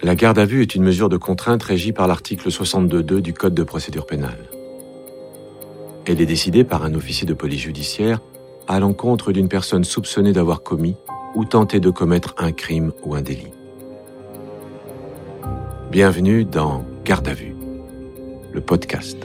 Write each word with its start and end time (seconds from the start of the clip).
La 0.00 0.14
garde 0.14 0.38
à 0.38 0.44
vue 0.44 0.62
est 0.62 0.76
une 0.76 0.84
mesure 0.84 1.08
de 1.08 1.16
contrainte 1.16 1.62
régie 1.62 1.92
par 1.92 2.06
l'article 2.06 2.50
62.2 2.50 3.18
du 3.18 3.34
Code 3.34 3.54
de 3.54 3.64
procédure 3.64 4.06
pénale. 4.06 4.48
Elle 6.06 6.20
est 6.20 6.26
décidée 6.26 6.62
par 6.62 6.84
un 6.84 6.94
officier 6.94 7.26
de 7.26 7.34
police 7.34 7.62
judiciaire 7.62 8.20
à 8.68 8.78
l'encontre 8.78 9.32
d'une 9.32 9.48
personne 9.48 9.82
soupçonnée 9.82 10.32
d'avoir 10.32 10.62
commis 10.62 10.94
ou 11.34 11.44
tenté 11.44 11.80
de 11.80 11.90
commettre 11.90 12.36
un 12.38 12.52
crime 12.52 12.92
ou 13.04 13.16
un 13.16 13.22
délit. 13.22 13.52
Bienvenue 15.90 16.44
dans 16.44 16.84
Garde 17.04 17.26
à 17.26 17.34
vue, 17.34 17.56
le 18.52 18.60
podcast. 18.60 19.18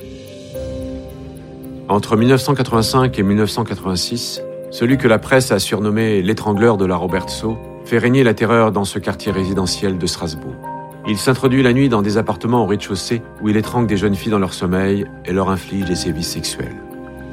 Entre 1.88 2.18
1985 2.18 3.20
et 3.20 3.24
1986, 3.24 4.42
celui 4.72 4.98
que 4.98 5.08
la 5.08 5.20
presse 5.20 5.52
a 5.52 5.60
surnommé 5.60 6.24
l'étrangleur 6.24 6.78
de 6.78 6.86
la 6.86 6.96
Robertso 6.96 7.60
fait 7.86 7.98
régner 7.98 8.24
la 8.24 8.34
terreur 8.34 8.72
dans 8.72 8.86
ce 8.86 9.00
quartier 9.00 9.32
résidentiel 9.32 9.98
de 9.98 10.08
Strasbourg. 10.08 10.73
Il 11.06 11.18
s'introduit 11.18 11.64
la 11.64 11.74
nuit 11.74 11.90
dans 11.90 12.02
des 12.02 12.18
appartements 12.18 12.64
au 12.64 12.66
rez-de-chaussée 12.66 13.22
où 13.42 13.50
il 13.50 13.58
étrangle 13.58 13.88
des 13.88 13.98
jeunes 13.98 14.16
filles 14.16 14.32
dans 14.32 14.40
leur 14.40 14.54
sommeil 14.54 15.06
et 15.26 15.34
leur 15.34 15.50
inflige 15.50 15.86
des 15.86 15.96
sévices 15.96 16.30
sexuels. 16.30 16.78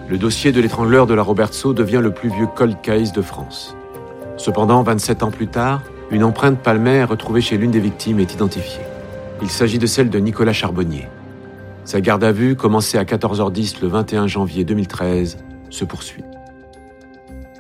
Le 0.09 0.19
dossier 0.19 0.51
de 0.51 0.61
l'étrangleur 0.61 1.07
de 1.07 1.15
la 1.15 1.23
Robertso 1.23 1.73
devient 1.73 2.01
le 2.03 2.13
plus 2.13 2.31
vieux 2.31 2.49
cold 2.49 2.81
case 2.83 3.13
de 3.13 3.23
France. 3.23 3.77
Cependant, 4.37 4.83
27 4.83 5.23
ans 5.23 5.31
plus 5.31 5.47
tard, 5.47 5.83
une 6.11 6.25
empreinte 6.25 6.59
palmaire 6.59 7.11
retrouvée 7.11 7.41
chez 7.41 7.57
l'une 7.57 7.71
des 7.71 7.79
victimes 7.79 8.19
est 8.19 8.35
identifiée. 8.35 8.83
Il 9.41 9.49
s'agit 9.49 9.79
de 9.79 9.87
celle 9.87 10.11
de 10.11 10.19
Nicolas 10.19 10.53
Charbonnier. 10.53 11.07
Sa 11.85 12.01
garde 12.01 12.25
à 12.25 12.33
vue, 12.33 12.57
commencée 12.57 12.99
à 12.99 13.05
14h10 13.05 13.81
le 13.83 13.89
21 13.89 14.27
janvier 14.27 14.65
2013, 14.65 15.39
se 15.71 15.85
poursuit. 15.85 16.25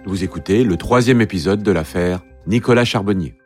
Vous 0.05 0.25
écoutez 0.25 0.65
le 0.65 0.77
troisième 0.77 1.21
épisode 1.21 1.63
de 1.63 1.71
l'affaire 1.71 2.21
Nicolas 2.47 2.85
Charbonnier. 2.85 3.40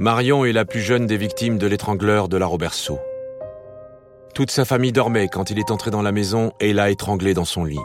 Marion 0.00 0.46
est 0.46 0.52
la 0.52 0.64
plus 0.64 0.80
jeune 0.80 1.06
des 1.06 1.18
victimes 1.18 1.58
de 1.58 1.66
l'étrangleur 1.66 2.30
de 2.30 2.38
la 2.38 2.46
Roberceau. 2.46 2.98
Toute 4.34 4.50
sa 4.50 4.64
famille 4.64 4.92
dormait 4.92 5.28
quand 5.28 5.50
il 5.50 5.58
est 5.58 5.70
entré 5.70 5.90
dans 5.90 6.00
la 6.00 6.10
maison 6.10 6.52
et 6.58 6.72
l'a 6.72 6.88
étranglé 6.88 7.34
dans 7.34 7.44
son 7.44 7.64
lit. 7.64 7.76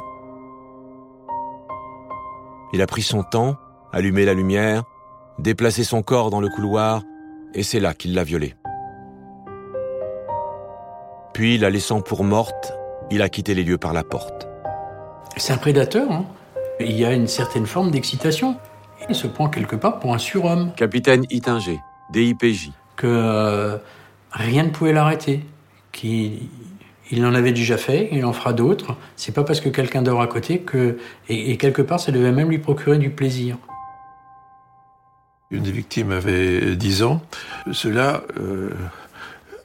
Il 2.71 2.81
a 2.81 2.87
pris 2.87 3.01
son 3.01 3.21
temps, 3.23 3.57
allumé 3.91 4.23
la 4.23 4.33
lumière, 4.33 4.83
déplacé 5.39 5.83
son 5.83 6.03
corps 6.03 6.29
dans 6.29 6.39
le 6.39 6.47
couloir, 6.47 7.01
et 7.53 7.63
c'est 7.63 7.81
là 7.81 7.93
qu'il 7.93 8.13
l'a 8.13 8.23
violée. 8.23 8.55
Puis, 11.33 11.57
la 11.57 11.69
laissant 11.69 11.99
pour 11.99 12.23
morte, 12.23 12.71
il 13.11 13.21
a 13.21 13.27
quitté 13.27 13.53
les 13.53 13.65
lieux 13.65 13.77
par 13.77 13.91
la 13.91 14.05
porte. 14.05 14.47
C'est 15.35 15.51
un 15.51 15.57
prédateur. 15.57 16.09
Hein. 16.09 16.23
Il 16.79 16.93
y 16.93 17.03
a 17.03 17.11
une 17.11 17.27
certaine 17.27 17.65
forme 17.65 17.91
d'excitation. 17.91 18.55
Il 19.09 19.15
se 19.15 19.27
prend 19.27 19.49
quelque 19.49 19.75
part 19.75 19.99
pour 19.99 20.13
un 20.13 20.17
surhomme. 20.17 20.71
Capitaine 20.77 21.25
Itinger, 21.29 21.81
DIPJ. 22.15 22.71
Que 22.95 23.07
euh, 23.07 23.77
rien 24.31 24.63
ne 24.63 24.69
pouvait 24.69 24.93
l'arrêter. 24.93 25.41
Qu'il 25.91 26.47
il 27.11 27.25
en 27.25 27.35
avait 27.35 27.51
déjà 27.51 27.77
fait, 27.77 28.09
il 28.11 28.25
en 28.25 28.33
fera 28.33 28.53
d'autres. 28.53 28.95
C'est 29.15 29.33
pas 29.33 29.43
parce 29.43 29.61
que 29.61 29.69
quelqu'un 29.69 30.01
dort 30.01 30.21
à 30.21 30.27
côté 30.27 30.59
que. 30.59 30.97
Et, 31.29 31.57
quelque 31.57 31.81
part, 31.81 31.99
ça 31.99 32.11
devait 32.11 32.31
même 32.31 32.49
lui 32.49 32.59
procurer 32.59 32.97
du 32.97 33.09
plaisir. 33.09 33.57
Une 35.51 35.63
des 35.63 35.71
victimes 35.71 36.11
avait 36.11 36.75
10 36.75 37.03
ans. 37.03 37.21
Cela 37.71 38.23
euh, 38.39 38.71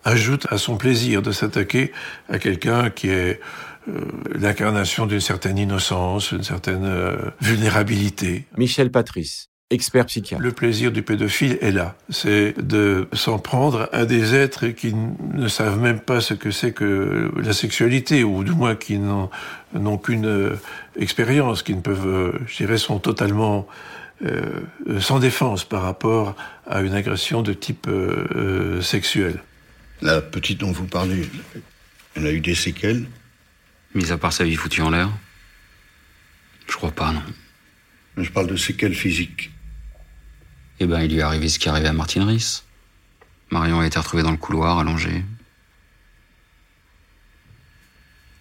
ajoute 0.05 0.47
à 0.51 0.59
son 0.59 0.77
plaisir 0.77 1.23
de 1.23 1.33
s'attaquer 1.33 1.93
à 2.29 2.39
quelqu'un 2.39 2.91
qui 2.91 3.09
est 3.09 3.41
euh, 3.89 4.05
l'incarnation 4.35 5.07
d'une 5.07 5.21
certaine 5.21 5.57
innocence, 5.57 6.35
d'une 6.35 6.43
certaine 6.43 6.85
euh, 6.85 7.17
vulnérabilité. 7.41 8.47
Michel 8.59 8.91
Patrice, 8.91 9.49
expert 9.71 10.07
psychiatre. 10.07 10.43
Le 10.43 10.53
plaisir 10.53 10.93
du 10.93 11.03
pédophile 11.03 11.59
est 11.61 11.71
là. 11.71 11.97
C'est 12.09 12.55
de 12.61 13.09
s'en 13.13 13.39
prendre 13.39 13.89
à 13.93 14.05
des 14.05 14.35
êtres 14.35 14.69
qui 14.69 14.95
ne 14.95 15.49
savent 15.49 15.79
même 15.79 16.01
pas 16.01 16.21
ce 16.21 16.35
que 16.35 16.51
c'est 16.51 16.73
que 16.73 17.31
la 17.37 17.53
sexualité, 17.53 18.25
ou 18.25 18.45
du 18.45 18.53
moins 18.53 18.75
qui 18.75 18.99
n'ont 18.99 19.99
qu'une 19.99 20.27
euh, 20.27 20.57
expérience, 20.99 21.63
qui 21.63 21.75
ne 21.75 21.81
peuvent, 21.81 22.39
je 22.47 22.57
dirais, 22.57 22.79
sont 22.79 22.99
totalement 22.99 23.67
sans 24.99 25.19
défense 25.19 25.65
par 25.65 25.81
rapport 25.81 26.37
à 26.67 26.83
une 26.83 26.93
agression 26.93 27.41
de 27.41 27.55
type 27.55 27.89
sexuel. 28.83 29.41
La 30.03 30.21
petite 30.21 30.61
dont 30.61 30.73
vous 30.73 30.85
parlez, 30.85 31.27
elle 32.15 32.27
a 32.27 32.33
eu 32.33 32.41
des 32.41 32.55
séquelles? 32.55 33.07
Mis 33.95 34.13
à 34.13 34.19
part 34.19 34.35
sa 34.35 34.45
vie 34.45 34.57
foutue 34.57 34.83
en 34.83 34.91
l'air? 34.91 35.09
Je 36.69 36.77
crois 36.77 36.91
pas, 36.91 37.13
non. 37.13 37.23
Je 38.19 38.31
parle 38.31 38.49
de 38.49 38.57
séquelles 38.57 38.95
physiques. 38.95 39.51
Eh 40.81 40.87
ben, 40.87 41.03
il 41.03 41.13
lui 41.13 41.19
est 41.19 41.23
arrivé 41.23 41.49
ce 41.49 41.59
qui 41.59 41.69
arrivait 41.69 41.89
à 41.89 41.93
Martine 41.93 42.23
Riss. 42.23 42.65
Marion 43.51 43.81
a 43.81 43.87
été 43.87 43.99
retrouvée 43.99 44.23
dans 44.23 44.31
le 44.31 44.39
couloir, 44.39 44.79
allongée. 44.79 45.23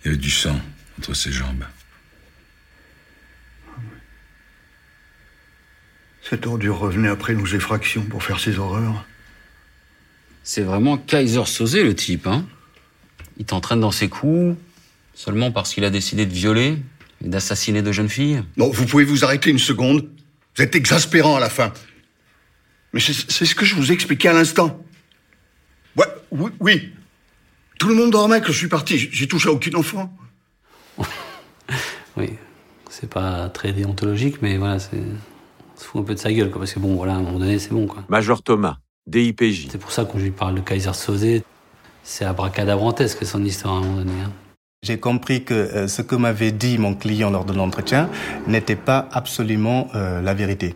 Il 0.02 0.06
y 0.06 0.08
avait 0.10 0.18
du 0.18 0.32
sang 0.32 0.60
entre 0.98 1.14
ses 1.14 1.34
jambes. 1.34 1.66
Cette 6.22 6.48
ordure 6.48 6.80
revenait 6.80 7.10
après 7.10 7.34
nos 7.34 7.46
effractions 7.46 8.04
pour 8.04 8.24
faire 8.24 8.40
ses 8.40 8.58
horreurs. 8.58 9.06
C'est 10.44 10.62
vraiment 10.62 10.98
Kaiser 10.98 11.46
Sosé, 11.46 11.84
le 11.84 11.96
type, 11.96 12.26
hein 12.26 12.46
Il 13.38 13.46
t'entraîne 13.46 13.82
dans 13.82 13.92
ses 13.92 14.10
coups, 14.10 14.56
Seulement 15.20 15.52
parce 15.52 15.74
qu'il 15.74 15.84
a 15.84 15.90
décidé 15.90 16.26
de 16.26 16.32
violer 16.32 16.78
et 17.22 17.28
d'assassiner 17.28 17.82
de 17.82 17.92
jeunes 17.92 18.08
filles 18.08 18.42
Non, 18.56 18.70
vous 18.70 18.86
pouvez 18.86 19.04
vous 19.04 19.26
arrêter 19.26 19.50
une 19.50 19.60
seconde 19.60 20.08
Vous 20.56 20.64
êtes 20.64 20.76
exaspérant 20.78 21.36
à 21.36 21.42
la 21.42 21.50
fin. 21.50 21.74
Mais 22.94 23.00
c'est 23.00 23.46
ce 23.46 23.56
que 23.56 23.66
je 23.66 23.76
vous 23.76 23.92
ai 23.92 23.94
expliqué 23.94 24.30
à 24.30 24.34
l'instant. 24.34 24.82
Ouais, 25.96 26.08
oui, 26.32 26.52
oui. 26.60 26.92
Tout 27.78 27.88
le 27.88 27.96
monde 27.96 28.12
dormait 28.12 28.42
que 28.42 28.52
je 28.52 28.58
suis 28.58 28.68
parti. 28.68 28.98
J'ai 28.98 29.28
touché 29.28 29.50
à 29.50 29.52
aucun 29.52 29.74
enfant. 29.76 30.12
oui, 32.18 32.32
c'est 32.90 33.10
pas 33.10 33.50
très 33.50 33.72
déontologique, 33.72 34.42
mais 34.42 34.58
voilà, 34.58 34.80
c'est. 34.80 35.02
se 35.76 35.86
fout 35.86 36.02
un 36.02 36.04
peu 36.04 36.16
de 36.16 36.20
sa 36.20 36.34
gueule, 36.34 36.50
quoi, 36.50 36.60
parce 36.60 36.74
que 36.74 36.80
bon, 36.80 36.96
voilà, 36.96 37.14
à 37.14 37.18
un 37.18 37.22
moment 37.22 37.40
donné, 37.40 37.60
c'est 37.60 37.72
bon, 37.72 37.88
quoi. 37.88 38.04
Major 38.10 38.42
Thomas, 38.42 38.78
DIPJ. 39.08 39.68
C'est 39.72 39.78
pour 39.78 39.92
ça 39.92 40.06
qu'on 40.06 40.18
lui 40.18 40.32
parle 40.32 40.56
de 40.56 40.62
Kaiser 40.62 40.94
Sosé. 40.94 41.44
C'est 42.04 42.26
abracadabrantesque 42.26 43.26
son 43.26 43.46
histoire 43.46 43.76
à 43.76 43.78
un 43.78 43.82
moment 43.82 43.98
donné. 43.98 44.22
Hein. 44.26 44.32
J'ai 44.82 44.98
compris 44.98 45.44
que 45.44 45.54
euh, 45.54 45.88
ce 45.88 46.02
que 46.02 46.16
m'avait 46.16 46.54
dit 46.54 46.78
mon 46.78 46.96
client 46.96 47.30
lors 47.30 47.44
de 47.44 47.54
l'entretien 47.54 48.10
n'était 48.48 48.78
pas 48.78 49.10
absolument 49.12 49.90
euh, 49.94 50.22
la 50.22 50.34
vérité. 50.34 50.76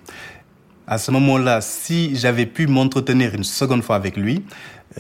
À 0.85 0.97
ce 0.97 1.11
moment-là, 1.11 1.61
si 1.61 2.15
j'avais 2.15 2.45
pu 2.45 2.67
m'entretenir 2.67 3.33
une 3.35 3.45
seconde 3.45 3.83
fois 3.83 3.95
avec 3.95 4.17
lui, 4.17 4.43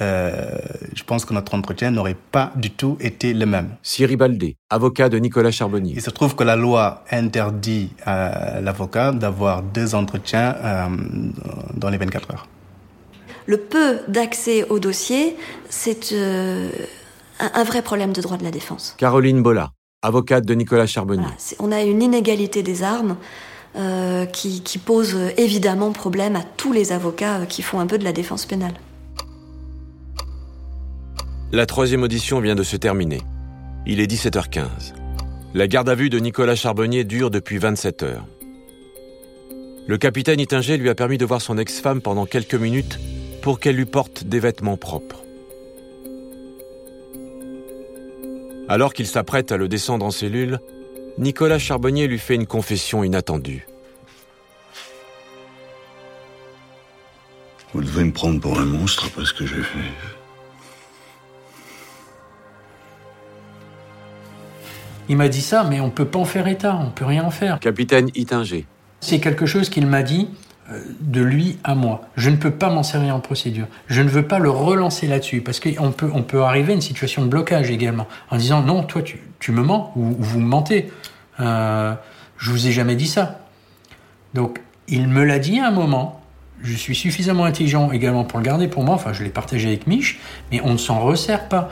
euh, 0.01 0.57
je 0.95 1.03
pense 1.03 1.25
que 1.25 1.33
notre 1.33 1.53
entretien 1.53 1.91
n'aurait 1.91 2.15
pas 2.31 2.51
du 2.55 2.71
tout 2.71 2.97
été 2.99 3.33
le 3.33 3.45
même. 3.45 3.75
Cyril 3.83 4.17
Baldé, 4.17 4.55
avocat 4.69 5.09
de 5.09 5.17
Nicolas 5.17 5.51
Charbonnier. 5.51 5.93
Il 5.95 6.01
se 6.01 6.09
trouve 6.09 6.35
que 6.35 6.43
la 6.43 6.55
loi 6.55 7.03
interdit 7.11 7.91
à 8.05 8.61
l'avocat 8.61 9.11
d'avoir 9.11 9.61
deux 9.61 9.93
entretiens 9.93 10.55
dans 11.75 11.89
les 11.89 11.97
24 11.97 12.31
heures. 12.31 12.47
Le 13.45 13.57
peu 13.57 13.99
d'accès 14.07 14.63
au 14.69 14.79
dossier, 14.79 15.35
c'est 15.69 16.15
un, 17.39 17.63
vrai 17.63 17.81
problème 17.81 18.13
de 18.13 18.21
droit 18.21 18.37
de 18.37 18.43
la 18.43 18.51
défense. 18.51 18.95
Caroline 18.97 19.43
Bolla, 19.43 19.71
avocate 20.01 20.45
de 20.45 20.53
Nicolas 20.53 20.87
Charbonnier. 20.87 21.27
on 21.59 21.71
a 21.71 21.81
une 21.81 22.01
inégalité 22.01 22.63
des 22.63 22.83
armes 22.83 23.17
euh, 23.75 24.25
qui, 24.25 24.77
pose 24.77 25.15
évidemment 25.37 25.91
problème 25.91 26.35
à 26.35 26.43
tous 26.43 26.73
les 26.73 26.91
avocats 26.91 27.39
euh, 27.39 27.45
qui 27.45 27.63
font 27.63 27.79
un 27.79 27.87
peu 27.87 27.97
de 27.97 28.03
la 28.03 28.13
défense 28.13 28.45
pénale. 28.45 28.75
La 31.51 31.65
troisième 31.65 32.03
audition 32.03 32.39
vient 32.39 32.55
de 32.55 32.63
se 32.63 32.75
terminer. 32.75 33.21
Il 33.87 33.99
est 33.99 34.05
17h15. 34.05 34.93
La 35.55 35.67
garde 35.67 35.89
à 35.89 35.95
vue 35.95 36.09
de 36.09 36.19
Nicolas 36.19 36.55
Charbonnier 36.55 37.03
dure 37.03 37.31
depuis 37.31 37.57
27 37.57 38.03
heures. 38.03 38.25
Le 39.87 39.97
capitaine 39.97 40.39
Itinger 40.39 40.77
lui 40.77 40.89
a 40.89 40.95
permis 40.95 41.17
de 41.17 41.25
voir 41.25 41.41
son 41.41 41.57
ex-femme 41.57 42.01
pendant 42.01 42.25
quelques 42.25 42.55
minutes 42.55 42.99
pour 43.41 43.59
qu'elle 43.59 43.75
lui 43.75 43.85
porte 43.85 44.23
des 44.23 44.39
vêtements 44.39 44.77
propres. 44.77 45.23
Alors 48.69 48.93
qu'il 48.93 49.07
s'apprête 49.07 49.51
à 49.51 49.57
le 49.57 49.67
descendre 49.67 50.05
en 50.05 50.11
cellule, 50.11 50.59
Nicolas 51.17 51.59
Charbonnier 51.59 52.07
lui 52.07 52.17
fait 52.17 52.35
une 52.35 52.47
confession 52.47 53.03
inattendue. 53.03 53.67
Vous 57.73 57.81
devez 57.81 58.03
me 58.03 58.11
prendre 58.11 58.39
pour 58.39 58.59
un 58.59 58.65
monstre 58.65 59.09
parce 59.15 59.31
que 59.31 59.45
j'ai 59.45 59.61
fait. 59.61 59.79
Il 65.09 65.17
m'a 65.17 65.27
dit 65.27 65.41
ça, 65.41 65.63
mais 65.63 65.79
on 65.79 65.89
peut 65.89 66.05
pas 66.05 66.19
en 66.19 66.25
faire 66.25 66.47
état, 66.47 66.79
on 66.81 66.89
peut 66.89 67.05
rien 67.05 67.23
en 67.23 67.31
faire. 67.31 67.59
Capitaine 67.59 68.09
Itinger. 68.15 68.65
C'est 69.01 69.19
quelque 69.19 69.45
chose 69.45 69.69
qu'il 69.69 69.85
m'a 69.85 70.01
dit 70.01 70.29
de 71.01 71.21
lui 71.21 71.57
à 71.63 71.75
moi. 71.75 72.01
Je 72.15 72.29
ne 72.29 72.37
peux 72.37 72.51
pas 72.51 72.69
m'en 72.69 72.83
servir 72.83 73.15
en 73.15 73.19
procédure. 73.19 73.67
Je 73.87 74.01
ne 74.01 74.09
veux 74.09 74.25
pas 74.25 74.39
le 74.39 74.49
relancer 74.49 75.07
là-dessus 75.07 75.41
parce 75.41 75.59
qu'on 75.59 75.91
peut, 75.91 76.09
on 76.13 76.23
peut 76.23 76.41
arriver 76.41 76.71
à 76.71 76.75
une 76.75 76.81
situation 76.81 77.21
de 77.21 77.27
blocage 77.27 77.69
également 77.69 78.07
en 78.29 78.37
disant 78.37 78.61
non, 78.61 78.83
toi 78.83 79.01
tu, 79.01 79.19
tu 79.39 79.51
me 79.51 79.61
mens 79.61 79.91
ou, 79.95 80.15
vous 80.17 80.39
me 80.39 80.47
mentez. 80.47 80.89
Euh, 81.39 81.93
je 82.37 82.51
vous 82.51 82.67
ai 82.67 82.71
jamais 82.71 82.95
dit 82.95 83.07
ça. 83.07 83.39
Donc 84.33 84.61
Il 84.87 85.07
me 85.07 85.23
l'a 85.23 85.39
dit 85.39 85.59
à 85.59 85.67
un 85.67 85.71
moment. 85.71 86.21
Je 86.61 86.75
suis 86.75 86.95
suffisamment 86.95 87.43
intelligent 87.43 87.91
également 87.91 88.23
pour 88.23 88.39
le 88.39 88.45
garder 88.45 88.69
pour 88.69 88.83
moi. 88.83 88.95
Enfin, 88.95 89.11
je 89.11 89.23
l'ai 89.23 89.29
partagé 89.29 89.67
avec 89.67 89.85
Mich, 89.85 90.19
mais 90.49 90.61
on 90.63 90.73
ne 90.73 90.77
s'en 90.77 91.01
resserre 91.01 91.49
pas. 91.49 91.69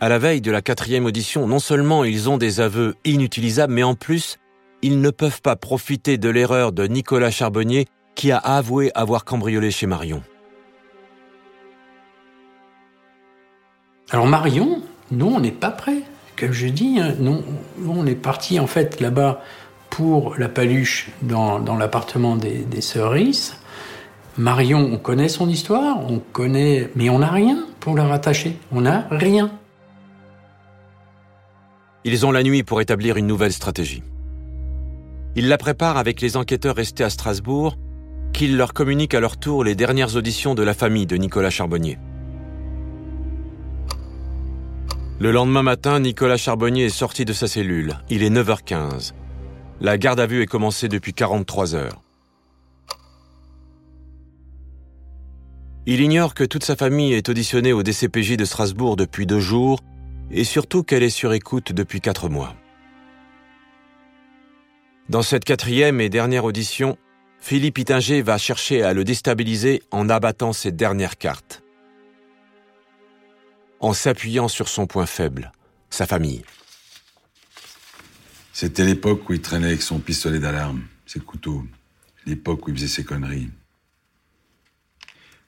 À 0.00 0.08
la 0.08 0.18
veille 0.18 0.40
de 0.40 0.50
la 0.50 0.62
quatrième 0.62 1.04
audition, 1.04 1.46
non 1.46 1.60
seulement 1.60 2.02
ils 2.02 2.28
ont 2.28 2.38
des 2.38 2.60
aveux 2.60 2.96
inutilisables, 3.04 3.72
mais 3.72 3.82
en 3.84 3.94
plus, 3.94 4.38
ils 4.82 5.00
ne 5.00 5.10
peuvent 5.10 5.42
pas 5.42 5.56
profiter 5.56 6.18
de 6.18 6.28
l'erreur 6.28 6.72
de 6.72 6.86
Nicolas 6.86 7.30
Charbonnier 7.30 7.86
qui 8.14 8.32
a 8.32 8.38
avoué 8.38 8.90
avoir 8.94 9.24
cambriolé 9.24 9.70
chez 9.70 9.86
Marion. 9.86 10.22
Alors 14.10 14.26
Marion, 14.26 14.82
nous, 15.10 15.26
on 15.26 15.40
n'est 15.40 15.52
pas 15.52 15.70
prêts. 15.70 16.02
Comme 16.36 16.52
je 16.52 16.66
dis, 16.66 16.98
hein, 16.98 17.14
nous, 17.18 17.42
on 17.86 18.06
est 18.06 18.14
parti 18.14 18.58
en 18.58 18.66
fait 18.66 19.00
là-bas 19.00 19.42
pour 19.90 20.36
la 20.38 20.48
paluche 20.48 21.10
dans, 21.22 21.58
l'appartement 21.76 22.36
des, 22.36 22.58
des 22.58 22.80
sœurs 22.80 23.14
Marion, 24.38 24.88
on 24.92 24.96
connaît 24.96 25.28
son 25.28 25.48
histoire, 25.48 25.98
on 26.08 26.18
connaît, 26.18 26.90
mais 26.94 27.10
on 27.10 27.18
n'a 27.18 27.30
rien 27.30 27.66
pour 27.80 27.96
la 27.96 28.06
rattacher. 28.06 28.56
On 28.72 28.82
n'a 28.82 29.06
rien. 29.10 29.50
Ils 32.04 32.24
ont 32.24 32.30
la 32.30 32.42
nuit 32.42 32.62
pour 32.62 32.80
établir 32.80 33.16
une 33.16 33.26
nouvelle 33.26 33.52
stratégie. 33.52 34.02
Ils 35.36 35.48
la 35.48 35.58
préparent 35.58 35.96
avec 35.96 36.20
les 36.20 36.36
enquêteurs 36.36 36.76
restés 36.76 37.04
à 37.04 37.10
Strasbourg, 37.10 37.78
qu'ils 38.32 38.56
leur 38.56 38.72
communiquent 38.72 39.14
à 39.14 39.20
leur 39.20 39.36
tour 39.36 39.64
les 39.64 39.74
dernières 39.74 40.16
auditions 40.16 40.54
de 40.54 40.62
la 40.62 40.74
famille 40.74 41.06
de 41.06 41.16
Nicolas 41.16 41.50
Charbonnier. 41.50 41.98
Le 45.20 45.32
lendemain 45.32 45.62
matin, 45.62 46.00
Nicolas 46.00 46.38
Charbonnier 46.38 46.86
est 46.86 46.88
sorti 46.88 47.24
de 47.24 47.32
sa 47.32 47.46
cellule. 47.46 47.98
Il 48.08 48.22
est 48.22 48.30
9h15. 48.30 49.12
La 49.80 49.98
garde 49.98 50.18
à 50.18 50.26
vue 50.26 50.42
est 50.42 50.46
commencée 50.46 50.88
depuis 50.88 51.12
43 51.12 51.74
heures. 51.74 52.00
Il 55.86 56.00
ignore 56.00 56.34
que 56.34 56.44
toute 56.44 56.64
sa 56.64 56.76
famille 56.76 57.12
est 57.12 57.28
auditionnée 57.28 57.72
au 57.72 57.82
DCPJ 57.82 58.36
de 58.36 58.44
Strasbourg 58.44 58.96
depuis 58.96 59.26
deux 59.26 59.40
jours 59.40 59.80
et 60.30 60.44
surtout 60.44 60.82
qu'elle 60.82 61.02
est 61.02 61.10
sur 61.10 61.32
écoute 61.32 61.72
depuis 61.72 62.00
quatre 62.00 62.28
mois. 62.28 62.54
Dans 65.10 65.22
cette 65.22 65.44
quatrième 65.44 66.00
et 66.00 66.08
dernière 66.08 66.44
audition, 66.44 66.96
Philippe 67.40 67.78
Itinger 67.78 68.22
va 68.22 68.38
chercher 68.38 68.84
à 68.84 68.94
le 68.94 69.02
déstabiliser 69.02 69.82
en 69.90 70.08
abattant 70.08 70.52
ses 70.52 70.70
dernières 70.70 71.18
cartes. 71.18 71.64
En 73.80 73.92
s'appuyant 73.92 74.46
sur 74.46 74.68
son 74.68 74.86
point 74.86 75.06
faible, 75.06 75.50
sa 75.90 76.06
famille. 76.06 76.44
C'était 78.52 78.84
l'époque 78.84 79.28
où 79.28 79.32
il 79.32 79.40
traînait 79.40 79.66
avec 79.66 79.82
son 79.82 79.98
pistolet 79.98 80.38
d'alarme, 80.38 80.86
ses 81.06 81.18
couteaux. 81.18 81.66
L'époque 82.24 82.68
où 82.68 82.70
il 82.70 82.76
faisait 82.76 82.86
ses 82.86 83.02
conneries. 83.02 83.50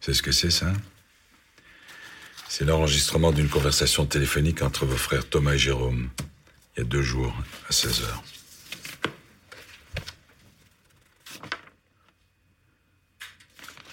C'est 0.01 0.13
ce 0.13 0.23
que 0.23 0.33
c'est, 0.33 0.51
ça? 0.51 0.73
C'est 2.49 2.65
l'enregistrement 2.65 3.31
d'une 3.31 3.49
conversation 3.49 4.07
téléphonique 4.07 4.61
entre 4.61 4.87
vos 4.87 4.97
frères 4.97 5.29
Thomas 5.29 5.53
et 5.53 5.59
Jérôme, 5.59 6.11
il 6.77 6.81
y 6.81 6.83
a 6.83 6.85
deux 6.85 7.03
jours, 7.03 7.33
à 7.69 7.73
16 7.73 8.03
heures. 8.03 8.25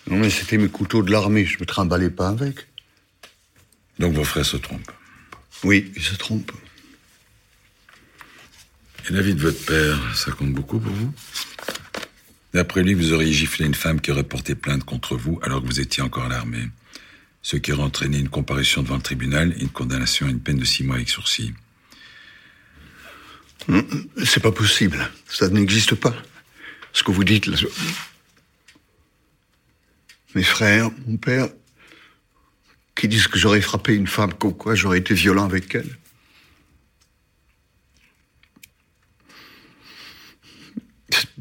Non, 0.09 0.17
mais 0.17 0.29
c'était 0.29 0.57
mes 0.57 0.69
couteaux 0.69 1.03
de 1.03 1.11
l'armée, 1.11 1.45
je 1.45 1.59
me 1.59 1.65
trimballais 1.65 2.09
pas 2.09 2.29
avec. 2.29 2.67
Donc 3.99 4.13
vos 4.13 4.23
frères 4.23 4.45
se 4.45 4.57
trompent 4.57 4.91
Oui, 5.63 5.91
ils 5.95 6.03
se 6.03 6.15
trompent. 6.15 6.51
Et 9.09 9.13
la 9.13 9.21
vie 9.21 9.35
de 9.35 9.41
votre 9.41 9.63
père, 9.65 9.99
ça 10.15 10.31
compte 10.31 10.53
beaucoup 10.53 10.79
pour 10.79 10.91
vous? 10.91 11.13
D'après 12.53 12.81
lui, 12.81 12.95
vous 12.95 13.13
auriez 13.13 13.31
giflé 13.31 13.65
une 13.65 13.75
femme 13.75 14.01
qui 14.01 14.11
aurait 14.11 14.23
porté 14.23 14.55
plainte 14.55 14.83
contre 14.83 15.15
vous 15.15 15.39
alors 15.43 15.61
que 15.61 15.67
vous 15.67 15.79
étiez 15.79 16.01
encore 16.01 16.25
à 16.25 16.29
l'armée 16.29 16.69
ce 17.41 17.57
qui 17.57 17.71
aurait 17.71 17.83
entraîné 17.83 18.17
une 18.17 18.29
comparution 18.29 18.83
devant 18.83 18.97
le 18.97 19.01
tribunal 19.01 19.53
et 19.57 19.61
une 19.61 19.69
condamnation 19.69 20.27
à 20.27 20.29
une 20.29 20.39
peine 20.39 20.57
de 20.57 20.65
six 20.65 20.83
mois 20.83 20.95
avec 20.95 21.09
sursis. 21.09 21.53
C'est 24.25 24.41
pas 24.41 24.51
possible. 24.51 25.09
Ça 25.27 25.47
n'existe 25.49 25.95
pas. 25.95 26.15
Ce 26.93 27.03
que 27.03 27.11
vous 27.11 27.23
dites 27.23 27.45
là. 27.45 27.57
Mes 30.35 30.43
frères, 30.43 30.91
mon 31.07 31.17
père, 31.17 31.49
qui 32.95 33.07
disent 33.07 33.27
que 33.27 33.39
j'aurais 33.39 33.61
frappé 33.61 33.95
une 33.95 34.07
femme, 34.07 34.33
qu'au 34.33 34.51
quoi 34.51 34.75
j'aurais 34.75 34.99
été 34.99 35.13
violent 35.13 35.45
avec 35.45 35.73
elle. 35.73 35.89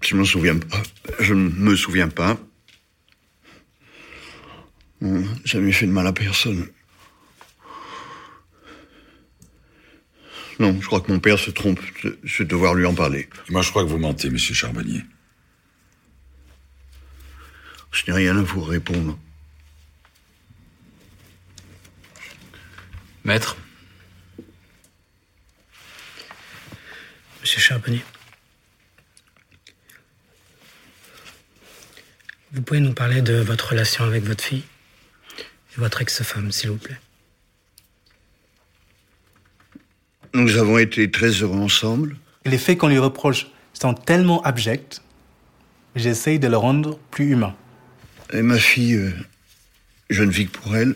Je 0.02 0.16
m'en 0.16 0.24
souviens 0.24 0.58
pas. 0.58 0.82
Je 1.20 1.34
ne 1.34 1.50
me 1.50 1.76
souviens 1.76 2.08
pas. 2.08 2.38
Jamais 5.44 5.72
fait 5.72 5.86
de 5.86 5.92
mal 5.92 6.06
à 6.06 6.12
personne. 6.12 6.66
Non, 10.58 10.76
je 10.80 10.86
crois 10.86 11.00
que 11.00 11.12
mon 11.12 11.20
père 11.20 11.38
se 11.38 11.50
trompe. 11.50 11.80
Je 12.22 12.42
devoir 12.42 12.74
lui 12.74 12.86
en 12.86 12.94
parler. 12.94 13.28
Moi, 13.50 13.62
je 13.62 13.70
crois 13.70 13.84
que 13.84 13.88
vous 13.88 13.98
mentez, 13.98 14.30
monsieur 14.30 14.54
Charbonnier. 14.54 15.02
Je 18.08 18.14
n'ai 18.14 18.20
rien 18.20 18.38
à 18.38 18.42
vous 18.42 18.62
répondre. 18.62 19.18
Maître. 23.22 23.58
Monsieur 27.42 27.60
Charbonnier. 27.60 28.02
Vous 32.52 32.62
pouvez 32.62 32.80
nous 32.80 32.94
parler 32.94 33.20
de 33.20 33.34
votre 33.34 33.72
relation 33.72 34.04
avec 34.04 34.24
votre 34.24 34.42
fille 34.42 34.64
et 35.38 35.76
votre 35.76 36.00
ex-femme, 36.00 36.50
s'il 36.50 36.70
vous 36.70 36.78
plaît. 36.78 36.98
Nous 40.32 40.56
avons 40.56 40.78
été 40.78 41.10
très 41.10 41.28
heureux 41.28 41.58
ensemble. 41.58 42.16
Les 42.46 42.56
faits 42.56 42.78
qu'on 42.78 42.88
lui 42.88 42.96
reproche 42.96 43.48
sont 43.74 43.92
tellement 43.92 44.40
abjects, 44.44 45.02
j'essaye 45.94 46.38
de 46.38 46.48
le 46.48 46.56
rendre 46.56 46.98
plus 47.10 47.32
humain. 47.32 47.54
Et 48.32 48.42
ma 48.42 48.58
fille, 48.58 48.94
euh, 48.94 49.12
je 50.10 50.22
ne 50.22 50.30
vis 50.30 50.46
que 50.46 50.58
pour 50.58 50.76
elle. 50.76 50.94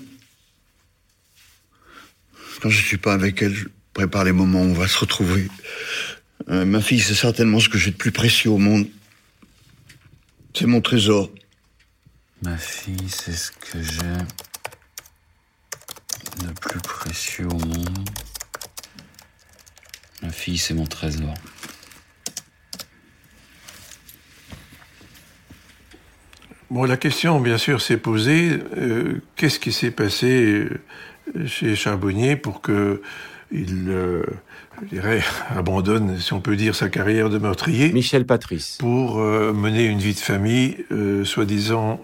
Quand 2.61 2.69
je 2.69 2.79
ne 2.79 2.85
suis 2.85 2.99
pas 2.99 3.15
avec 3.15 3.41
elle, 3.43 3.55
je 3.55 3.67
prépare 3.95 4.25
les 4.25 4.33
moments 4.33 4.61
où 4.61 4.67
on 4.67 4.75
va 4.75 4.87
se 4.87 4.99
retrouver. 4.99 5.49
Euh, 6.49 6.65
ma 6.65 6.81
fille, 6.81 7.01
c'est 7.01 7.15
certainement 7.15 7.59
ce 7.59 7.69
que 7.69 7.79
j'ai 7.79 7.91
de 7.91 7.97
plus 7.97 8.13
précieux 8.13 8.51
au 8.51 8.59
monde. 8.59 8.87
C'est 10.55 10.67
mon 10.67 10.81
trésor. 10.81 11.31
Ma 12.43 12.57
fille, 12.59 13.09
c'est 13.09 13.33
ce 13.33 13.51
que 13.51 13.83
j'ai 13.83 14.19
le 16.47 16.53
plus 16.61 16.81
précieux 16.81 17.47
au 17.47 17.59
monde. 17.59 18.09
Ma 20.23 20.31
fille, 20.31 20.59
c'est 20.59 20.75
mon 20.75 20.87
trésor. 20.87 21.35
Bon, 26.73 26.85
la 26.85 26.97
question, 26.97 27.39
bien 27.39 27.59
sûr, 27.59 27.83
s'est 27.83 27.99
posée 27.99 28.59
euh, 28.79 29.21
qu'est-ce 29.37 29.59
qui 29.59 29.73
s'est 29.73 29.91
passé 29.91 30.67
euh, 31.37 31.47
chez 31.47 31.77
Charbonnier 31.77 32.35
pour 32.35 32.63
que 32.63 33.03
il 33.51 33.91
euh, 33.91 34.23
je 34.81 34.89
dirais, 34.89 35.23
abandonne, 35.55 36.19
si 36.19 36.33
on 36.33 36.41
peut 36.41 36.57
dire, 36.57 36.75
sa 36.75 36.89
carrière 36.89 37.29
de 37.29 37.37
meurtrier. 37.37 37.93
Michel 37.93 38.25
Patrice. 38.25 38.79
Pour 38.81 39.21
euh, 39.21 39.53
mener 39.53 39.85
une 39.85 39.99
vie 39.99 40.15
de 40.15 40.19
famille, 40.19 40.87
euh, 40.91 41.27
soi-disant 41.27 42.01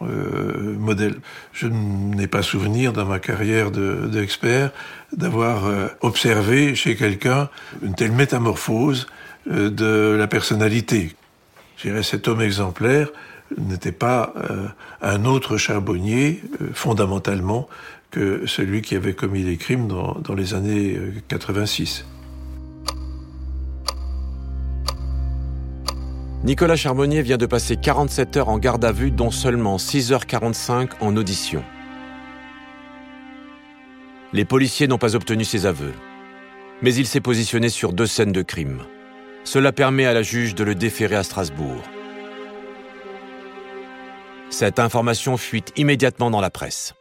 modèle. 0.79 1.15
Je 1.55 1.67
n'ai 1.67 2.27
pas 2.27 2.43
souvenir 2.43 2.93
dans 2.93 3.07
ma 3.07 3.21
carrière 3.21 3.71
d'expert 3.71 4.71
d'avoir 5.17 5.63
observé 6.03 6.75
chez 6.75 6.95
quelqu'un 6.95 7.49
une 7.83 7.95
telle 7.95 8.13
métamorphose 8.13 9.07
de 9.47 10.15
la 10.19 10.27
personnalité. 10.27 11.17
Je 11.79 11.89
dirais, 11.89 12.03
cet 12.03 12.29
homme 12.29 12.43
exemplaire 12.43 13.09
n'était 13.57 13.93
pas 13.93 14.35
un 15.00 15.25
autre 15.25 15.57
charbonnier, 15.57 16.43
fondamentalement, 16.75 17.69
que 18.11 18.47
celui 18.47 18.83
qui 18.83 18.95
avait 18.95 19.14
commis 19.14 19.43
les 19.43 19.57
crimes 19.57 19.88
dans, 19.88 20.19
dans 20.21 20.35
les 20.35 20.55
années 20.55 20.99
86. 21.28 22.05
Nicolas 26.45 26.76
Charbonnier 26.76 27.23
vient 27.23 27.37
de 27.37 27.47
passer 27.47 27.76
47 27.76 28.37
heures 28.37 28.49
en 28.49 28.59
garde 28.59 28.85
à 28.85 28.93
vue, 28.93 29.11
dont 29.11 29.33
seulement 29.33 29.76
6h45 29.76 30.90
en 31.00 31.17
audition. 31.17 31.64
Les 34.33 34.45
policiers 34.45 34.87
n'ont 34.87 34.99
pas 34.99 35.17
obtenu 35.17 35.45
ses 35.45 35.67
aveux. 35.67 35.95
Mais 36.81 36.95
il 36.95 37.07
s'est 37.07 37.21
positionné 37.21 37.71
sur 37.71 37.93
deux 37.93 38.07
scènes 38.07 38.31
de 38.31 38.43
crime. 38.43 38.83
Cela 39.43 39.73
permet 39.73 40.07
à 40.07 40.12
la 40.14 40.23
juge 40.23 40.55
de 40.55 40.62
le 40.62 40.76
déférer 40.76 41.17
à 41.17 41.25
Strasbourg. 41.25 41.83
Cette 44.50 44.78
information 44.78 45.37
fuite 45.37 45.73
immédiatement 45.76 46.31
dans 46.31 46.40
la 46.40 46.50
presse. 46.50 46.95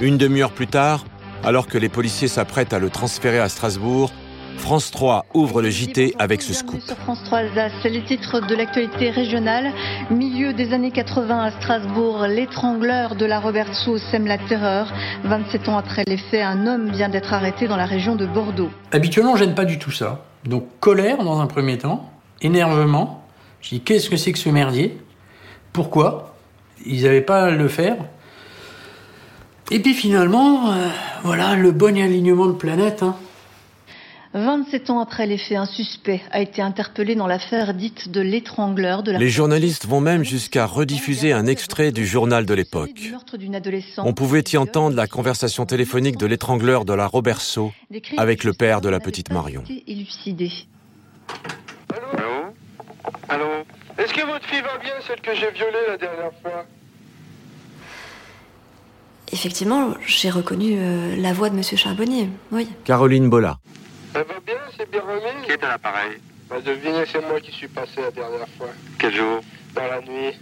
Une 0.00 0.16
demi-heure 0.16 0.52
plus 0.52 0.68
tard, 0.68 1.04
alors 1.42 1.66
que 1.66 1.78
les 1.78 1.88
policiers 1.88 2.28
s'apprêtent 2.28 2.72
à 2.72 2.78
le 2.78 2.90
transférer 2.90 3.40
à 3.40 3.48
Strasbourg, 3.48 4.12
France 4.58 4.92
3 4.92 5.26
ouvre 5.34 5.60
le 5.60 5.70
JT 5.70 6.14
avec 6.18 6.42
ce 6.42 6.52
scoop. 6.52 6.80
Sur 6.80 6.96
France 6.98 7.20
3 7.24 7.38
Alsace, 7.38 7.72
c'est 7.82 7.88
les 7.88 8.04
titres 8.04 8.40
de 8.46 8.54
l'actualité 8.54 9.10
régionale. 9.10 9.72
Milieu 10.10 10.52
des 10.52 10.72
années 10.72 10.92
80 10.92 11.38
à 11.40 11.50
Strasbourg, 11.50 12.26
l'étrangleur 12.28 13.16
de 13.16 13.26
la 13.26 13.40
Robertso 13.40 13.98
sème 13.98 14.26
la 14.26 14.38
terreur. 14.38 14.92
27 15.24 15.68
ans 15.68 15.78
après 15.78 16.04
les 16.06 16.18
faits, 16.18 16.42
un 16.42 16.66
homme 16.68 16.92
vient 16.92 17.08
d'être 17.08 17.32
arrêté 17.32 17.66
dans 17.66 17.76
la 17.76 17.86
région 17.86 18.14
de 18.14 18.26
Bordeaux. 18.26 18.70
Habituellement, 18.92 19.34
j'aime 19.34 19.54
pas 19.54 19.64
du 19.64 19.78
tout 19.78 19.90
ça. 19.90 20.24
Donc 20.44 20.66
colère 20.78 21.24
dans 21.24 21.40
un 21.40 21.46
premier 21.46 21.78
temps, 21.78 22.10
énervement. 22.40 23.26
Je 23.60 23.70
dis 23.70 23.80
qu'est-ce 23.80 24.08
que 24.08 24.16
c'est 24.16 24.32
que 24.32 24.38
ce 24.38 24.48
merdier? 24.48 24.98
Pourquoi 25.72 26.34
Ils 26.84 27.02
n'avaient 27.02 27.20
pas 27.22 27.44
à 27.44 27.50
le 27.50 27.68
faire. 27.68 27.96
Et 29.70 29.80
puis 29.80 29.94
finalement, 29.94 30.70
euh, 30.70 30.88
voilà 31.22 31.56
le 31.56 31.72
bon 31.72 31.96
alignement 31.96 32.46
de 32.46 32.52
planète. 32.52 33.02
Hein. 33.02 33.16
27 34.34 34.88
ans 34.90 35.00
après 35.00 35.26
les 35.26 35.36
faits, 35.36 35.58
un 35.58 35.66
suspect 35.66 36.22
a 36.30 36.40
été 36.40 36.62
interpellé 36.62 37.14
dans 37.14 37.26
l'affaire 37.26 37.74
dite 37.74 38.10
de 38.10 38.22
l'étrangleur 38.22 39.02
de 39.02 39.12
la... 39.12 39.18
Les 39.18 39.28
journalistes 39.28 39.86
vont 39.86 40.00
même 40.00 40.24
jusqu'à 40.24 40.64
rediffuser 40.64 41.32
un 41.32 41.46
extrait 41.46 41.92
du 41.92 42.06
journal 42.06 42.46
de 42.46 42.54
l'époque. 42.54 43.12
On 43.98 44.14
pouvait 44.14 44.44
y 44.52 44.56
entendre 44.56 44.96
la 44.96 45.06
conversation 45.06 45.66
téléphonique 45.66 46.16
de 46.16 46.24
l'étrangleur 46.24 46.86
de 46.86 46.94
la 46.94 47.06
Roberceau 47.06 47.72
avec 48.16 48.44
le 48.44 48.54
père 48.54 48.80
de 48.80 48.88
la 48.88 49.00
petite 49.00 49.30
Marion. 49.30 49.64
Allô 51.90 52.54
Allô 53.28 53.64
Est-ce 53.98 54.14
que 54.14 54.24
votre 54.26 54.44
fille 54.46 54.62
va 54.62 54.78
bien, 54.78 54.92
celle 55.06 55.20
que 55.20 55.34
j'ai 55.34 55.50
violée 55.50 55.86
la 55.88 55.96
dernière 55.96 56.32
fois 56.42 56.64
Effectivement, 59.32 59.94
j'ai 60.06 60.30
reconnu 60.30 60.74
euh, 60.76 61.16
la 61.16 61.32
voix 61.32 61.48
de 61.50 61.54
Monsieur 61.56 61.76
Charbonnier, 61.76 62.28
oui. 62.50 62.68
Caroline 62.84 63.28
Bolla. 63.30 63.58
Elle 64.14 64.24
va 64.24 64.40
bien, 64.44 64.56
c'est 64.76 64.90
bien 64.90 65.00
remis 65.00 65.46
Qui 65.46 65.52
est 65.52 65.64
à 65.64 65.68
l'appareil 65.68 66.18
Bah 66.50 66.56
devinez, 66.60 67.04
c'est 67.10 67.26
moi 67.26 67.40
qui 67.40 67.50
suis 67.50 67.68
passé 67.68 68.02
la 68.02 68.10
dernière 68.10 68.48
fois. 68.58 68.68
Quel 68.98 69.14
jour 69.14 69.40
Dans 69.74 69.86
la 69.86 70.00
nuit. 70.02 70.38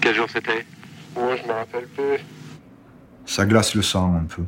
Quel 0.00 0.14
jour 0.14 0.26
c'était 0.32 0.66
Oh, 1.16 1.20
je 1.40 1.46
me 1.46 1.52
rappelle 1.52 1.86
plus. 1.86 2.18
Ça 3.26 3.46
glace 3.46 3.74
le 3.74 3.82
sang 3.82 4.14
un 4.14 4.24
peu. 4.24 4.42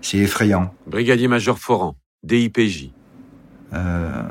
C'est 0.00 0.18
effrayant. 0.18 0.74
Brigadier-major 0.86 1.58
Foran, 1.58 1.94
DIPJ. 2.24 2.90
Euh, 3.72 4.22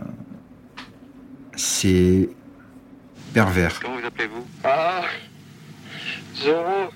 c'est 1.56 2.30
pervers. 3.38 3.80
Comment 3.80 4.00
vous 4.00 4.06
appelez-vous 4.08 4.48
Ah 4.64 5.02
Zéro. 6.42 6.90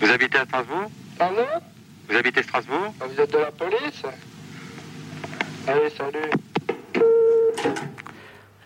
Vous 0.00 0.10
habitez 0.10 0.36
à 0.36 0.44
Strasbourg 0.44 0.90
Pardon 1.16 1.46
Vous 2.08 2.16
habitez 2.16 2.42
Strasbourg 2.42 2.92
Ah, 3.00 3.04
Vous 3.06 3.20
êtes 3.20 3.32
de 3.32 3.38
la 3.38 3.52
police 3.52 4.02
Allez, 5.68 5.90
salut. 5.96 7.04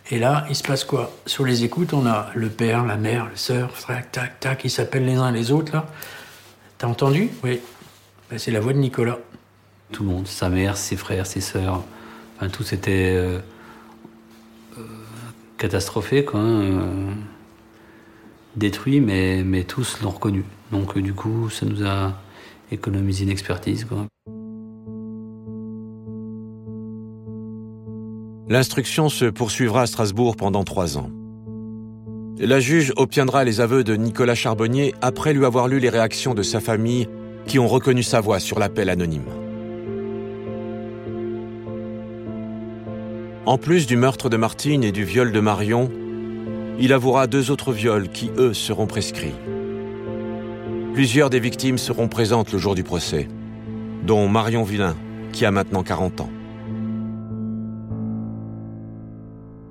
Et 0.09 0.17
là, 0.17 0.45
il 0.49 0.55
se 0.55 0.63
passe 0.63 0.83
quoi 0.83 1.11
Sur 1.27 1.45
les 1.45 1.63
écoutes, 1.63 1.93
on 1.93 2.07
a 2.07 2.31
le 2.33 2.49
père, 2.49 2.83
la 2.85 2.97
mère, 2.97 3.25
le 3.29 3.35
sœur, 3.35 3.71
tac, 3.85 4.11
tac, 4.11 4.39
tac, 4.39 4.65
ils 4.65 4.71
s'appellent 4.71 5.05
les 5.05 5.15
uns 5.17 5.31
les 5.31 5.51
autres, 5.51 5.73
là. 5.73 5.85
T'as 6.79 6.87
entendu 6.87 7.29
Oui. 7.43 7.61
Ben, 8.31 8.39
c'est 8.39 8.51
la 8.51 8.59
voix 8.59 8.73
de 8.73 8.79
Nicolas. 8.79 9.19
Tout 9.91 10.01
le 10.01 10.09
monde, 10.09 10.27
sa 10.27 10.49
mère, 10.49 10.75
ses 10.75 10.95
frères, 10.95 11.27
ses 11.27 11.41
sœurs, 11.41 11.83
enfin 12.35 12.49
tout 12.49 12.63
c'était 12.63 13.13
euh, 13.15 13.39
euh, 14.79 14.81
catastrophé, 15.63 16.25
hein, 16.33 16.61
euh, 16.61 17.11
détruit, 18.57 18.99
mais, 18.99 19.63
tous 19.63 20.01
l'ont 20.01 20.09
reconnu. 20.09 20.43
Donc 20.73 20.97
euh, 20.97 21.01
du 21.01 21.13
coup, 21.13 21.49
ça 21.49 21.65
nous 21.65 21.85
a 21.85 22.19
économisé 22.69 23.23
une 23.23 23.29
expertise. 23.29 23.87
L'instruction 28.49 29.07
se 29.07 29.23
poursuivra 29.23 29.83
à 29.83 29.85
Strasbourg 29.85 30.35
pendant 30.35 30.65
trois 30.65 30.97
ans. 30.97 31.09
La 32.37 32.59
juge 32.59 32.91
obtiendra 32.97 33.45
les 33.45 33.61
aveux 33.61 33.85
de 33.85 33.95
Nicolas 33.95 34.35
Charbonnier 34.35 34.93
après 35.01 35.33
lui 35.33 35.45
avoir 35.45 35.69
lu 35.69 35.79
les 35.79 35.89
réactions 35.89 36.33
de 36.33 36.43
sa 36.43 36.59
famille 36.59 37.07
qui 37.47 37.57
ont 37.57 37.69
reconnu 37.69 38.03
sa 38.03 38.19
voix 38.19 38.41
sur 38.41 38.59
l'appel 38.59 38.89
anonyme. 38.89 39.42
En 43.45 43.57
plus 43.57 43.87
du 43.87 43.97
meurtre 43.97 44.29
de 44.29 44.37
Martine 44.37 44.85
et 44.85 44.93
du 44.93 45.03
viol 45.03 45.33
de 45.33 45.39
Marion, 45.41 45.91
il 46.79 46.93
avouera 46.93 47.27
deux 47.27 47.51
autres 47.51 47.73
viols 47.73 48.07
qui, 48.07 48.31
eux, 48.37 48.53
seront 48.53 48.87
prescrits. 48.87 49.35
Plusieurs 50.93 51.29
des 51.29 51.41
victimes 51.41 51.77
seront 51.77 52.07
présentes 52.07 52.53
le 52.53 52.57
jour 52.57 52.73
du 52.73 52.83
procès, 52.83 53.27
dont 54.03 54.29
Marion 54.29 54.63
Villain, 54.63 54.95
qui 55.33 55.45
a 55.45 55.51
maintenant 55.51 55.83
40 55.83 56.21
ans. 56.21 56.29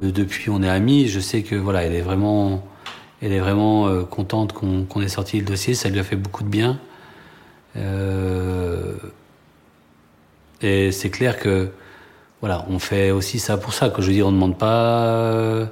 Depuis, 0.02 0.50
on 0.50 0.62
est 0.62 0.69
amis. 0.69 1.09
Je 1.09 1.21
sais 1.21 1.43
que 1.43 1.55
voilà, 1.55 1.83
elle 1.85 1.95
est 1.95 2.02
vraiment, 2.02 2.62
elle 3.23 3.33
est 3.33 3.41
vraiment 3.41 3.88
euh, 3.88 4.02
contente 4.02 4.52
qu'on 4.52 4.85
qu'on 4.85 5.00
ait 5.00 5.09
sorti 5.09 5.38
le 5.38 5.47
dossier. 5.47 5.73
Ça 5.73 5.88
lui 5.88 5.99
a 5.99 6.05
fait 6.05 6.17
beaucoup 6.17 6.43
de 6.43 6.49
bien. 6.49 6.79
Euh, 7.76 8.97
et 10.61 10.93
c'est 10.93 11.09
clair 11.09 11.38
que 11.38 11.71
voilà, 12.42 12.66
on 12.68 12.80
fait 12.80 13.12
aussi 13.12 13.38
ça 13.38 13.56
pour 13.56 13.72
ça. 13.72 13.88
Que 13.88 14.02
je 14.02 14.08
veux 14.08 14.12
dire, 14.12 14.26
on 14.26 14.32
ne 14.32 14.37
demande 14.37 14.58
pas 14.58 15.04
euh, 15.04 15.64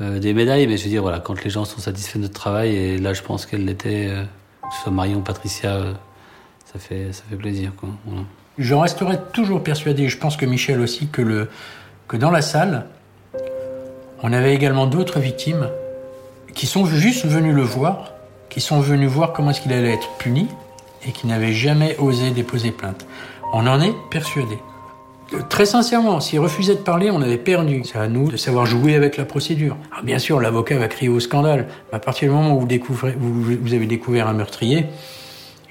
euh, 0.00 0.20
des 0.20 0.32
médailles, 0.32 0.68
mais 0.68 0.76
je 0.76 0.84
veux 0.84 0.90
dire 0.90 1.02
voilà, 1.02 1.18
quand 1.18 1.42
les 1.42 1.50
gens 1.50 1.64
sont 1.64 1.80
satisfaits 1.80 2.18
de 2.18 2.22
notre 2.22 2.34
travail, 2.34 2.74
et 2.76 2.96
là, 2.96 3.12
je 3.12 3.22
pense 3.22 3.44
qu'elle 3.44 3.64
l'était, 3.64 4.06
euh, 4.08 4.22
que 4.22 4.74
ce 4.76 4.82
soit 4.84 4.92
Marion, 4.92 5.20
Patricia, 5.20 5.82
ça 6.72 6.78
fait, 6.78 7.12
ça 7.12 7.24
fait 7.28 7.34
plaisir. 7.34 7.72
Quoi. 7.76 7.88
Je 8.56 8.72
resterai 8.72 9.18
toujours 9.32 9.64
persuadé, 9.64 10.08
je 10.08 10.16
pense 10.16 10.36
que 10.36 10.46
Michel 10.46 10.80
aussi, 10.80 11.08
que, 11.08 11.22
le, 11.22 11.50
que 12.06 12.16
dans 12.16 12.30
la 12.30 12.42
salle, 12.42 12.86
on 14.22 14.32
avait 14.32 14.54
également 14.54 14.86
d'autres 14.86 15.18
victimes 15.18 15.68
qui 16.54 16.66
sont 16.66 16.86
juste 16.86 17.26
venues 17.26 17.52
le 17.52 17.62
voir, 17.62 18.12
qui 18.48 18.60
sont 18.60 18.78
venues 18.78 19.06
voir 19.06 19.32
comment 19.32 19.50
est-ce 19.50 19.60
qu'il 19.60 19.72
allait 19.72 19.94
être 19.94 20.08
puni 20.18 20.46
et 21.04 21.10
qui 21.10 21.26
n'avaient 21.26 21.52
jamais 21.52 21.96
osé 21.98 22.30
déposer 22.30 22.70
plainte. 22.70 23.06
On 23.52 23.66
en 23.66 23.80
est 23.80 23.94
persuadé. 24.08 24.56
Très 25.48 25.64
sincèrement, 25.64 26.20
s'il 26.20 26.40
refusait 26.40 26.74
de 26.74 26.80
parler, 26.80 27.10
on 27.10 27.22
avait 27.22 27.38
perdu. 27.38 27.82
C'est 27.84 27.98
à 27.98 28.08
nous 28.08 28.28
de 28.28 28.36
savoir 28.36 28.66
jouer 28.66 28.96
avec 28.96 29.16
la 29.16 29.24
procédure. 29.24 29.76
Alors 29.92 30.04
bien 30.04 30.18
sûr, 30.18 30.40
l'avocat 30.40 30.76
va 30.76 30.88
crier 30.88 31.08
au 31.08 31.20
scandale. 31.20 31.68
Mais 31.90 31.96
à 31.96 32.00
partir 32.00 32.28
du 32.28 32.34
moment 32.34 32.56
où 32.56 32.60
vous, 32.60 32.66
découvrez, 32.66 33.14
avez 33.72 33.86
découvert 33.86 34.26
un 34.26 34.32
meurtrier, 34.32 34.86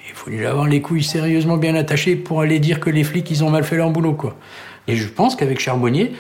il 0.07 0.15
faut 0.15 0.29
déjà 0.29 0.51
avoir 0.51 0.67
les 0.67 0.81
couilles 0.81 1.03
sérieusement 1.03 1.57
bien 1.57 1.75
attachées 1.75 2.15
pour 2.15 2.39
aller 2.39 2.59
dire 2.59 2.79
que 2.79 2.89
les 2.89 3.03
flics, 3.03 3.29
ils 3.31 3.43
ont 3.43 3.49
mal 3.49 3.65
fait 3.65 3.75
leur 3.75 3.89
boulot, 3.89 4.13
quoi. 4.13 4.37
Et 4.87 4.95
je 4.95 5.07
pense 5.07 5.35
qu'avec 5.35 5.59
Charbonnier, 5.59 6.13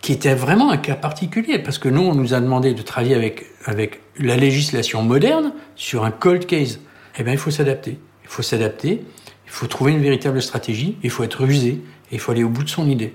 qui 0.00 0.12
était 0.12 0.34
vraiment 0.34 0.70
un 0.72 0.76
cas 0.76 0.96
particulier, 0.96 1.60
parce 1.60 1.78
que 1.78 1.88
nous, 1.88 2.02
on 2.02 2.14
nous 2.14 2.34
a 2.34 2.40
demandé 2.40 2.74
de 2.74 2.82
travailler 2.82 3.14
avec, 3.14 3.44
avec 3.64 4.00
la 4.18 4.36
législation 4.36 5.02
moderne 5.02 5.52
sur 5.76 6.04
un 6.04 6.10
cold 6.10 6.46
case. 6.46 6.80
Eh 7.16 7.22
bien, 7.22 7.32
il 7.32 7.38
faut 7.38 7.52
s'adapter. 7.52 7.98
Il 8.24 8.28
faut 8.28 8.42
s'adapter, 8.42 9.04
il 9.52 9.54
faut 9.54 9.66
trouver 9.66 9.92
une 9.92 10.00
véritable 10.00 10.40
stratégie, 10.40 10.96
il 11.02 11.10
faut 11.10 11.24
être 11.24 11.44
rusé, 11.44 11.82
il 12.10 12.18
faut 12.18 12.32
aller 12.32 12.42
au 12.42 12.48
bout 12.48 12.64
de 12.64 12.70
son 12.70 12.88
idée. 12.88 13.14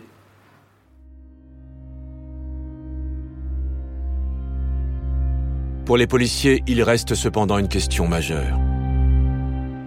Pour 5.83 5.97
les 5.97 6.05
policiers, 6.05 6.61
il 6.67 6.83
reste 6.83 7.15
cependant 7.15 7.57
une 7.57 7.67
question 7.67 8.07
majeure. 8.07 8.59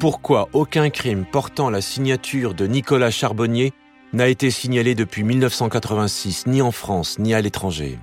Pourquoi 0.00 0.48
aucun 0.52 0.90
crime 0.90 1.24
portant 1.24 1.70
la 1.70 1.80
signature 1.80 2.54
de 2.54 2.66
Nicolas 2.66 3.12
Charbonnier 3.12 3.72
n'a 4.12 4.26
été 4.26 4.50
signalé 4.50 4.96
depuis 4.96 5.22
1986, 5.22 6.48
ni 6.48 6.62
en 6.62 6.72
France, 6.72 7.20
ni 7.20 7.32
à 7.32 7.40
l'étranger? 7.40 7.96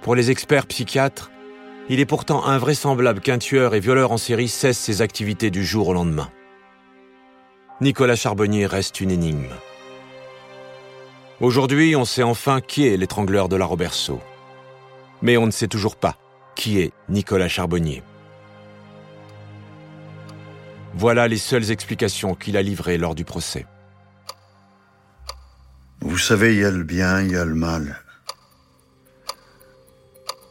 Pour 0.00 0.16
les 0.16 0.32
experts 0.32 0.66
psychiatres, 0.66 1.30
il 1.88 2.00
est 2.00 2.06
pourtant 2.06 2.44
invraisemblable 2.44 3.20
qu'un 3.20 3.38
tueur 3.38 3.76
et 3.76 3.80
violeur 3.80 4.10
en 4.10 4.18
série 4.18 4.48
cesse 4.48 4.78
ses 4.78 5.02
activités 5.02 5.52
du 5.52 5.64
jour 5.64 5.86
au 5.86 5.92
lendemain. 5.92 6.28
Nicolas 7.82 8.14
Charbonnier 8.14 8.66
reste 8.66 9.00
une 9.00 9.10
énigme. 9.10 9.48
Aujourd'hui, 11.40 11.96
on 11.96 12.04
sait 12.04 12.22
enfin 12.22 12.60
qui 12.60 12.86
est 12.86 12.96
l'étrangleur 12.96 13.48
de 13.48 13.56
la 13.56 13.64
Roberceau. 13.64 14.20
Mais 15.20 15.36
on 15.36 15.46
ne 15.46 15.50
sait 15.50 15.66
toujours 15.66 15.96
pas 15.96 16.16
qui 16.54 16.78
est 16.78 16.92
Nicolas 17.08 17.48
Charbonnier. 17.48 18.04
Voilà 20.94 21.26
les 21.26 21.38
seules 21.38 21.72
explications 21.72 22.36
qu'il 22.36 22.56
a 22.56 22.62
livrées 22.62 22.98
lors 22.98 23.16
du 23.16 23.24
procès. 23.24 23.66
Vous 26.02 26.18
savez, 26.18 26.54
il 26.54 26.60
y 26.60 26.64
a 26.64 26.70
le 26.70 26.84
bien, 26.84 27.20
il 27.22 27.32
y 27.32 27.36
a 27.36 27.44
le 27.44 27.56
mal. 27.56 27.98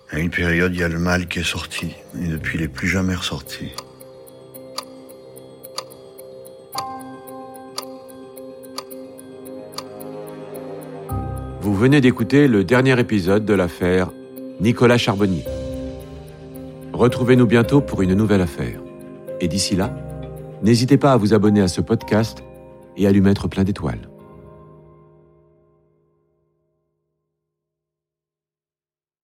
À 0.10 0.20
une 0.20 0.32
période, 0.32 0.74
il 0.76 0.82
y 0.82 0.84
a 0.84 0.90
le 0.90 1.00
mal 1.00 1.30
qui 1.30 1.40
est 1.40 1.44
sorti, 1.44 1.96
et 2.22 2.28
depuis, 2.28 2.58
il 2.58 2.62
n'est 2.64 2.68
plus 2.68 2.90
jamais 2.90 3.16
ressorti. 3.16 3.72
Venez 11.82 12.00
d'écouter 12.00 12.48
le 12.48 12.64
dernier 12.64 13.00
épisode 13.00 13.44
de 13.44 13.56
l'affaire 13.56 14.12
Nicolas 14.60 15.00
Charbonnier. 15.00 15.44
Retrouvez-nous 16.94 17.48
bientôt 17.48 17.82
pour 17.82 18.04
une 18.04 18.14
nouvelle 18.14 18.42
affaire. 18.42 18.80
Et 19.40 19.48
d'ici 19.48 19.76
là, 19.76 19.92
n'hésitez 20.62 20.98
pas 20.98 21.14
à 21.14 21.18
vous 21.18 21.34
abonner 21.34 21.60
à 21.60 21.68
ce 21.68 21.82
podcast 21.82 22.44
et 22.98 23.08
à 23.08 23.12
lui 23.12 23.22
mettre 23.22 23.48
plein 23.48 23.64
d'étoiles. 23.64 24.11